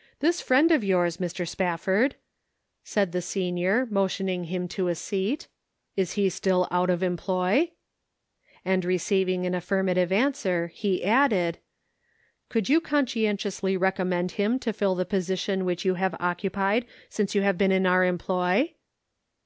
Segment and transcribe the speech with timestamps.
[0.20, 1.46] "This friend of yours, Mr.
[1.46, 2.14] Spafford,"
[2.82, 5.48] said the senior, motioning him to a seat:"
[5.98, 7.72] is he still out of employ?"'
[8.64, 11.58] And receiving an affirmative answer he added:"
[12.48, 17.42] Could you conscientiously recommend him to fill the position which you have occupied since you
[17.42, 18.72] have been in our employ?"